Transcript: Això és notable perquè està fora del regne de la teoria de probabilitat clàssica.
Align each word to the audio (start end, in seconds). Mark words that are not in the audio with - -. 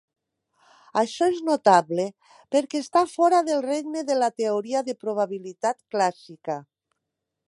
Això 1.01 1.25
és 1.33 1.41
notable 1.49 2.05
perquè 2.55 2.81
està 2.85 3.03
fora 3.11 3.41
del 3.51 3.61
regne 3.67 4.05
de 4.09 4.15
la 4.23 4.33
teoria 4.43 4.85
de 4.89 4.99
probabilitat 5.05 5.81
clàssica. 5.97 6.57